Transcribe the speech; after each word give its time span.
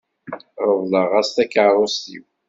Reḍleɣ-as 0.67 1.29
takeṛṛust-iw. 1.35 2.23